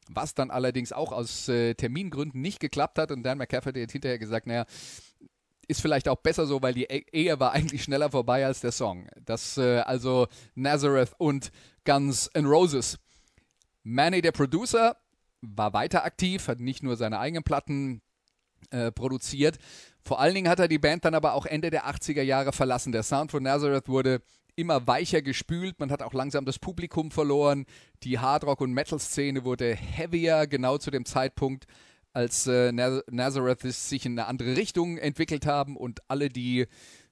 Was 0.09 0.33
dann 0.33 0.51
allerdings 0.51 0.91
auch 0.91 1.11
aus 1.11 1.47
äh, 1.49 1.73
Termingründen 1.73 2.41
nicht 2.41 2.59
geklappt 2.59 2.99
hat. 2.99 3.11
Und 3.11 3.23
Dan 3.23 3.37
McCafferty 3.37 3.81
hat 3.81 3.91
hinterher 3.91 4.19
gesagt, 4.19 4.47
naja, 4.47 4.65
ist 5.67 5.81
vielleicht 5.81 6.07
auch 6.07 6.17
besser 6.17 6.45
so, 6.45 6.61
weil 6.61 6.73
die 6.73 6.83
E- 6.83 7.05
Ehe 7.11 7.39
war 7.39 7.51
eigentlich 7.53 7.83
schneller 7.83 8.11
vorbei 8.11 8.45
als 8.45 8.61
der 8.61 8.71
Song. 8.71 9.07
Das 9.25 9.57
äh, 9.57 9.79
also 9.79 10.27
Nazareth 10.53 11.13
und 11.17 11.51
Guns 11.85 12.27
N' 12.27 12.45
Roses. 12.45 12.99
Manny, 13.83 14.21
der 14.21 14.31
Producer, 14.31 14.97
war 15.41 15.73
weiter 15.73 16.05
aktiv, 16.05 16.47
hat 16.47 16.59
nicht 16.59 16.83
nur 16.83 16.95
seine 16.97 17.19
eigenen 17.19 17.43
Platten 17.43 18.01
äh, 18.71 18.91
produziert. 18.91 19.57
Vor 20.03 20.19
allen 20.19 20.35
Dingen 20.35 20.49
hat 20.49 20.59
er 20.59 20.67
die 20.67 20.79
Band 20.79 21.05
dann 21.05 21.15
aber 21.15 21.33
auch 21.33 21.45
Ende 21.45 21.69
der 21.69 21.87
80er 21.87 22.21
Jahre 22.21 22.51
verlassen. 22.51 22.91
Der 22.91 23.03
Sound 23.03 23.31
von 23.31 23.43
Nazareth 23.43 23.87
wurde 23.87 24.21
immer 24.55 24.87
weicher 24.87 25.21
gespült, 25.21 25.79
man 25.79 25.91
hat 25.91 26.01
auch 26.01 26.13
langsam 26.13 26.45
das 26.45 26.59
Publikum 26.59 27.11
verloren. 27.11 27.65
Die 28.03 28.19
Hardrock- 28.19 28.61
und 28.61 28.73
Metal-Szene 28.73 29.43
wurde 29.43 29.75
heavier, 29.75 30.47
genau 30.47 30.77
zu 30.77 30.91
dem 30.91 31.05
Zeitpunkt, 31.05 31.65
als 32.13 32.47
äh, 32.47 32.71
Naz- 32.71 33.03
Nazareth 33.09 33.61
sich 33.61 34.05
in 34.05 34.13
eine 34.13 34.27
andere 34.27 34.55
Richtung 34.55 34.97
entwickelt 34.97 35.45
haben 35.45 35.75
und 35.75 35.99
alle, 36.07 36.29
die 36.29 36.67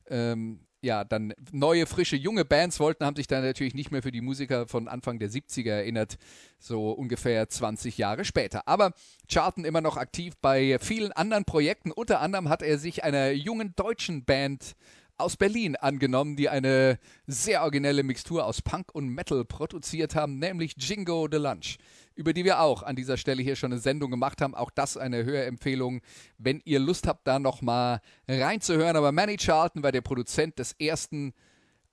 ähm, 0.07 0.59
ja, 0.83 1.05
dann 1.05 1.33
neue, 1.53 1.85
frische, 1.85 2.17
junge 2.17 2.43
Bands 2.43 2.79
wollten, 2.79 3.05
haben 3.05 3.15
sich 3.15 3.27
dann 3.27 3.41
natürlich 3.41 3.73
nicht 3.73 3.91
mehr 3.91 4.03
für 4.03 4.11
die 4.11 4.19
Musiker 4.19 4.67
von 4.67 4.89
Anfang 4.89 5.17
der 5.17 5.29
70er 5.29 5.69
erinnert, 5.69 6.17
so 6.59 6.91
ungefähr 6.91 7.47
20 7.47 7.97
Jahre 7.97 8.25
später. 8.25 8.67
Aber 8.67 8.91
Charlton 9.29 9.63
immer 9.63 9.79
noch 9.79 9.95
aktiv 9.95 10.33
bei 10.41 10.77
vielen 10.79 11.13
anderen 11.13 11.45
Projekten. 11.45 11.91
Unter 11.91 12.19
anderem 12.19 12.49
hat 12.49 12.61
er 12.61 12.77
sich 12.77 13.03
einer 13.05 13.31
jungen 13.31 13.73
deutschen 13.77 14.25
Band 14.25 14.75
aus 15.17 15.37
Berlin 15.37 15.75
angenommen, 15.75 16.35
die 16.35 16.49
eine 16.49 16.99
sehr 17.27 17.61
originelle 17.61 18.03
Mixtur 18.03 18.45
aus 18.45 18.61
Punk 18.61 18.93
und 18.93 19.09
Metal 19.09 19.45
produziert 19.45 20.15
haben, 20.15 20.39
nämlich 20.39 20.75
Jingo 20.77 21.27
the 21.31 21.37
Lunch, 21.37 21.77
über 22.15 22.33
die 22.33 22.43
wir 22.43 22.59
auch 22.59 22.83
an 22.83 22.95
dieser 22.95 23.17
Stelle 23.17 23.41
hier 23.43 23.55
schon 23.55 23.71
eine 23.71 23.81
Sendung 23.81 24.11
gemacht 24.11 24.41
haben. 24.41 24.55
Auch 24.55 24.71
das 24.71 24.97
eine 24.97 25.23
Hörempfehlung, 25.23 26.01
wenn 26.37 26.61
ihr 26.65 26.79
Lust 26.79 27.07
habt, 27.07 27.27
da 27.27 27.39
nochmal 27.39 28.01
reinzuhören. 28.27 28.95
Aber 28.95 29.11
Manny 29.11 29.37
Charlton 29.37 29.83
war 29.83 29.91
der 29.91 30.01
Produzent 30.01 30.59
des 30.59 30.73
ersten 30.73 31.33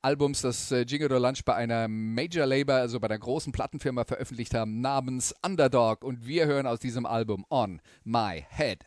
Albums, 0.02 0.40
das 0.40 0.72
äh, 0.72 0.86
Jingo 0.88 1.14
the 1.14 1.20
Lunch 1.20 1.44
bei 1.44 1.54
einer 1.54 1.86
Major 1.86 2.46
Label, 2.46 2.76
also 2.76 2.98
bei 3.00 3.08
einer 3.08 3.18
großen 3.18 3.52
Plattenfirma 3.52 4.04
veröffentlicht 4.04 4.54
haben, 4.54 4.80
namens 4.80 5.34
Underdog. 5.44 6.04
Und 6.04 6.26
wir 6.26 6.46
hören 6.46 6.66
aus 6.66 6.80
diesem 6.80 7.04
Album 7.04 7.44
On 7.50 7.82
My 8.04 8.46
Head. 8.48 8.84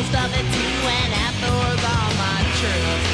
Most 0.00 0.14
of 0.14 0.32
it 0.32 0.46
too, 0.54 0.88
and 0.88 1.12
afterwards 1.12 1.84
on 1.84 2.16
my 2.16 2.42
chest. 2.58 3.09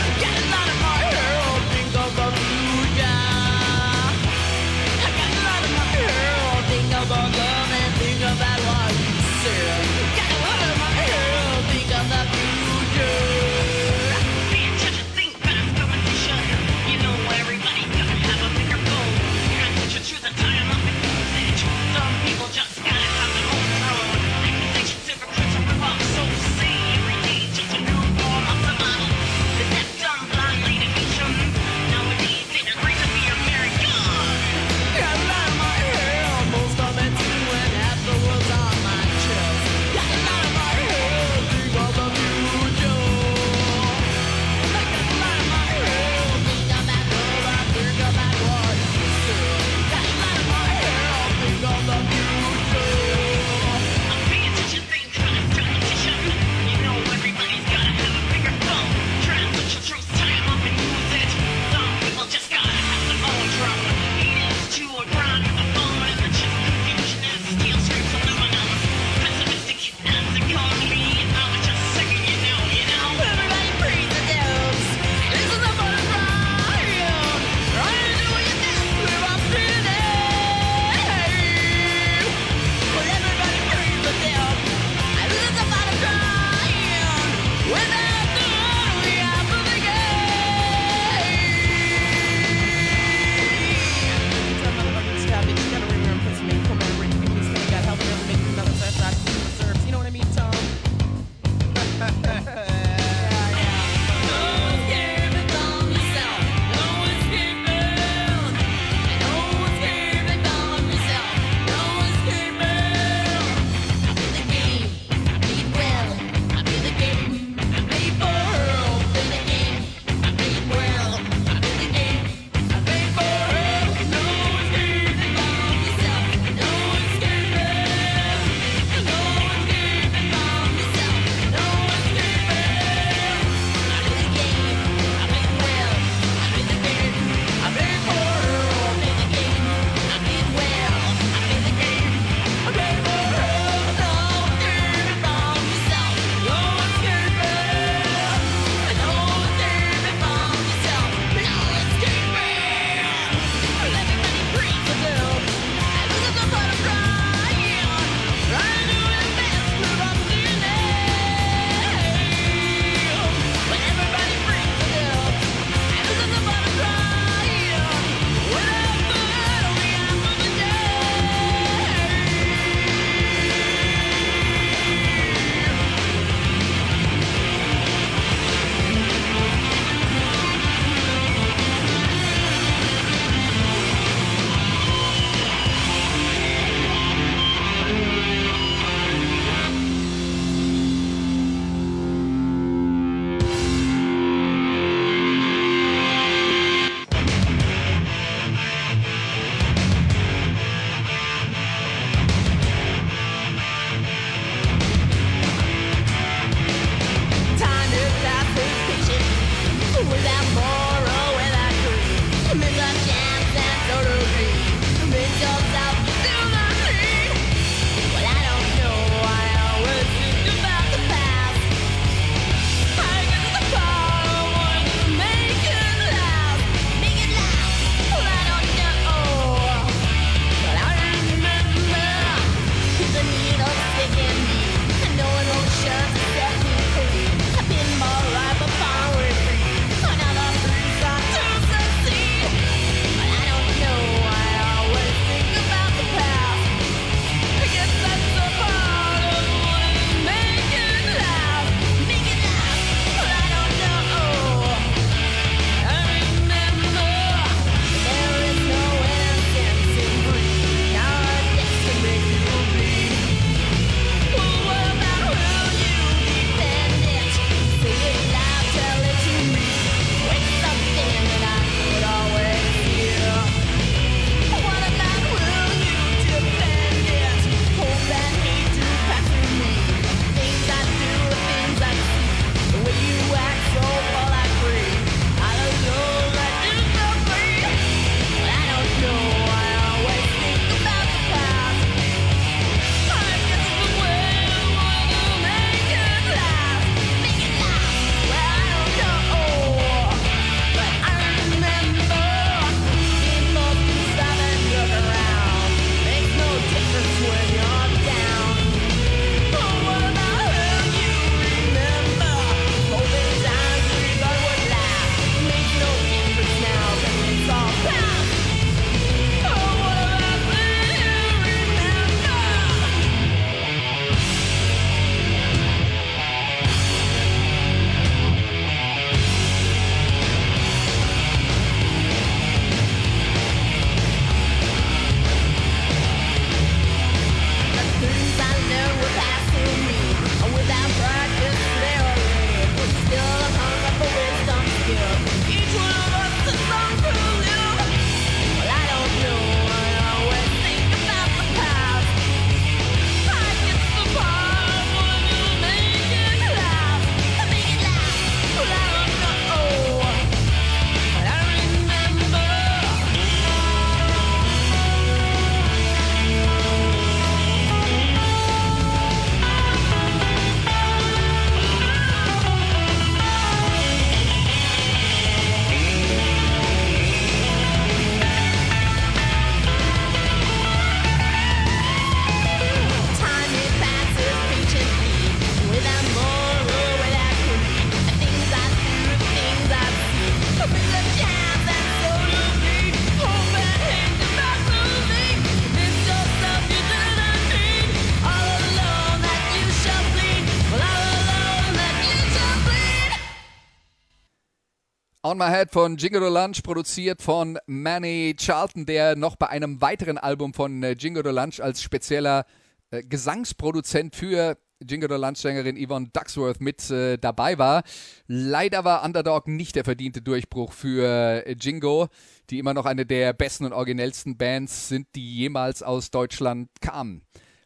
On 405.37 405.39
My 405.39 405.55
Head 405.55 405.71
von 405.71 405.99
Jingo 405.99 406.27
Lunch, 406.31 406.63
produziert 406.63 407.21
von 407.21 407.59
Manny 407.67 408.35
Charlton, 408.39 408.87
der 408.87 409.17
noch 409.17 409.37
bei 409.37 409.49
einem 409.49 409.83
weiteren 409.83 410.17
Album 410.17 410.55
von 410.55 410.83
äh, 410.83 410.93
Jingo 410.93 411.21
Lunch 411.21 411.61
als 411.61 411.83
spezieller 411.83 412.47
äh, 412.91 413.03
Gesangsproduzent 413.03 414.17
für 414.17 414.57
Jingo 414.81 415.15
Lunch-Sängerin 415.15 415.77
Yvonne 415.77 416.09
Ducksworth 416.11 416.63
mit 416.63 416.91
äh, 416.91 417.19
dabei 417.19 417.59
war. 417.59 417.83
Leider 418.27 418.87
war 418.87 419.05
Underdog 419.05 419.47
nicht 419.47 419.77
der 419.77 419.85
verdiente 419.85 420.23
Durchbruch 420.23 420.73
für 420.73 421.47
äh, 421.47 421.55
Jingo, 421.61 422.09
die 422.49 422.59
immer 422.59 422.73
noch 422.73 422.87
eine 422.87 423.05
der 423.05 423.35
besten 423.35 423.67
und 423.67 423.75
originellsten 423.75 424.39
Bands 424.39 424.89
sind, 424.89 425.07
die 425.15 425.37
jemals 425.37 425.83
aus 425.83 426.11
Deutschland 426.11 426.71
kamen. 426.81 427.21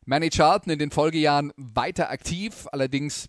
Manny 0.07 0.31
Charlton 0.31 0.73
in 0.73 0.81
den 0.81 0.91
Folgejahren 0.91 1.53
weiter 1.57 2.11
aktiv, 2.11 2.67
allerdings 2.73 3.29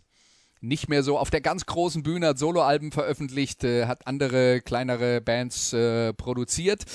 nicht 0.62 0.88
mehr 0.88 1.04
so 1.04 1.18
auf 1.18 1.30
der 1.30 1.42
ganz 1.42 1.66
großen 1.66 2.04
Bühne, 2.04 2.28
hat 2.28 2.40
Soloalben 2.40 2.92
veröffentlicht, 2.92 3.64
äh, 3.64 3.88
hat 3.88 4.08
andere 4.08 4.62
kleinere 4.62 5.20
Bands 5.20 5.74
äh, 5.74 6.14
produziert. 6.14 6.86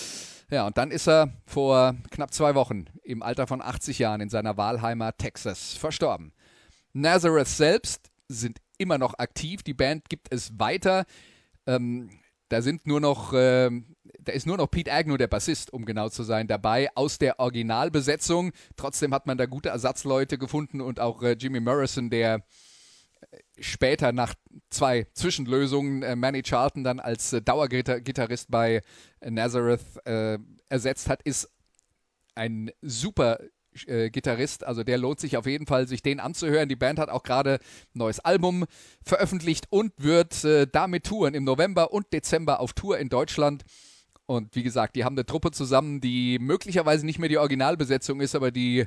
Ja, 0.48 0.66
und 0.66 0.78
dann 0.78 0.92
ist 0.92 1.08
er 1.08 1.32
vor 1.44 1.96
knapp 2.10 2.32
zwei 2.32 2.54
Wochen 2.54 2.84
im 3.02 3.22
Alter 3.22 3.48
von 3.48 3.60
80 3.60 3.98
Jahren 3.98 4.20
in 4.20 4.28
seiner 4.28 4.56
Wahlheimer 4.56 5.16
Texas 5.16 5.74
verstorben. 5.74 6.32
Nazareth 6.92 7.48
selbst 7.48 8.10
sind 8.28 8.58
immer 8.78 8.98
noch 8.98 9.18
aktiv, 9.18 9.62
die 9.64 9.74
Band 9.74 10.08
gibt 10.08 10.28
es 10.30 10.58
weiter. 10.58 11.04
Ähm, 11.66 12.10
da 12.48 12.62
sind 12.62 12.86
nur 12.86 13.00
noch, 13.00 13.32
äh, 13.32 13.70
da 14.20 14.32
ist 14.32 14.46
nur 14.46 14.56
noch 14.56 14.70
Pete 14.70 14.92
Agnew, 14.92 15.16
der 15.16 15.26
Bassist, 15.26 15.72
um 15.72 15.84
genau 15.84 16.08
zu 16.10 16.22
sein, 16.22 16.46
dabei 16.46 16.88
aus 16.94 17.18
der 17.18 17.40
Originalbesetzung. 17.40 18.52
Trotzdem 18.76 19.12
hat 19.12 19.26
man 19.26 19.36
da 19.36 19.46
gute 19.46 19.70
Ersatzleute 19.70 20.38
gefunden 20.38 20.80
und 20.80 21.00
auch 21.00 21.22
äh, 21.22 21.32
Jimmy 21.32 21.58
Morrison, 21.58 22.08
der 22.08 22.44
später 23.58 24.12
nach 24.12 24.34
zwei 24.70 25.06
Zwischenlösungen 25.12 26.02
äh, 26.02 26.16
Manny 26.16 26.42
Charlton 26.42 26.84
dann 26.84 27.00
als 27.00 27.32
äh, 27.32 27.42
Dauergitarrist 27.42 28.50
bei 28.50 28.82
Nazareth 29.20 29.80
äh, 30.04 30.38
ersetzt 30.68 31.08
hat, 31.08 31.22
ist 31.22 31.50
ein 32.34 32.70
super 32.82 33.38
äh, 33.86 34.10
Gitarrist. 34.10 34.64
Also 34.64 34.82
der 34.84 34.98
lohnt 34.98 35.20
sich 35.20 35.36
auf 35.36 35.46
jeden 35.46 35.66
Fall, 35.66 35.86
sich 35.86 36.02
den 36.02 36.20
anzuhören. 36.20 36.68
Die 36.68 36.76
Band 36.76 36.98
hat 36.98 37.08
auch 37.08 37.22
gerade 37.22 37.54
ein 37.54 37.98
neues 37.98 38.20
Album 38.20 38.64
veröffentlicht 39.02 39.66
und 39.70 39.92
wird 39.98 40.44
äh, 40.44 40.66
damit 40.70 41.04
touren 41.04 41.34
im 41.34 41.44
November 41.44 41.92
und 41.92 42.12
Dezember 42.12 42.60
auf 42.60 42.72
Tour 42.72 42.98
in 42.98 43.08
Deutschland. 43.08 43.64
Und 44.26 44.56
wie 44.56 44.64
gesagt, 44.64 44.96
die 44.96 45.04
haben 45.04 45.14
eine 45.14 45.26
Truppe 45.26 45.52
zusammen, 45.52 46.00
die 46.00 46.38
möglicherweise 46.40 47.06
nicht 47.06 47.18
mehr 47.18 47.28
die 47.28 47.38
Originalbesetzung 47.38 48.20
ist, 48.20 48.34
aber 48.34 48.50
die 48.50 48.86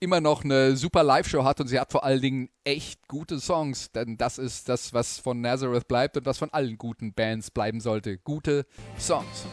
immer 0.00 0.20
noch 0.20 0.44
eine 0.44 0.76
super 0.76 1.02
Live-Show 1.02 1.44
hat 1.44 1.60
und 1.60 1.68
sie 1.68 1.78
hat 1.78 1.92
vor 1.92 2.04
allen 2.04 2.20
Dingen 2.20 2.48
echt 2.64 3.08
gute 3.08 3.40
Songs, 3.40 3.90
denn 3.92 4.16
das 4.16 4.38
ist 4.38 4.68
das, 4.68 4.92
was 4.92 5.18
von 5.18 5.40
Nazareth 5.40 5.88
bleibt 5.88 6.16
und 6.16 6.26
was 6.26 6.38
von 6.38 6.50
allen 6.50 6.78
guten 6.78 7.12
Bands 7.12 7.50
bleiben 7.50 7.80
sollte. 7.80 8.18
Gute 8.18 8.66
Songs. 8.98 9.46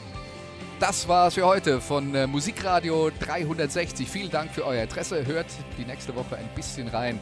Das 0.80 1.08
war's 1.08 1.36
für 1.36 1.46
heute 1.46 1.80
von 1.80 2.14
äh, 2.14 2.28
Musikradio 2.28 3.10
360. 3.20 4.08
Vielen 4.10 4.30
Dank 4.30 4.52
für 4.52 4.66
euer 4.66 4.84
Interesse. 4.84 5.26
Hört 5.26 5.48
die 5.78 5.86
nächste 5.86 6.14
Woche 6.16 6.36
ein 6.36 6.50
bisschen 6.54 6.90
rein 6.90 7.20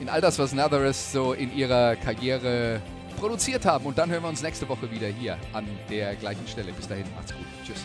in 0.00 0.08
all 0.08 0.20
das, 0.20 0.38
was 0.38 0.52
Nazareth 0.52 0.94
so 0.94 1.32
in 1.32 1.54
ihrer 1.54 1.96
Karriere 1.96 2.80
produziert 3.18 3.64
haben. 3.66 3.86
Und 3.86 3.98
dann 3.98 4.10
hören 4.10 4.22
wir 4.22 4.28
uns 4.28 4.42
nächste 4.42 4.68
Woche 4.68 4.90
wieder 4.90 5.08
hier 5.08 5.36
an 5.52 5.66
der 5.90 6.14
gleichen 6.14 6.46
Stelle. 6.46 6.72
Bis 6.72 6.88
dahin, 6.88 7.06
macht's 7.16 7.32
gut. 7.32 7.46
Tschüss. 7.64 7.84